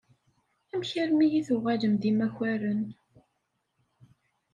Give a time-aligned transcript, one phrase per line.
[0.73, 2.81] Amek armi i tuɣalem d imakaren?